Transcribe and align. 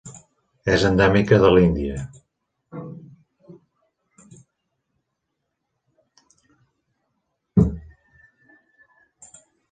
És 0.75 0.83
endèmica 0.87 1.37
de 1.41 1.49
l'Índia. 1.55 1.97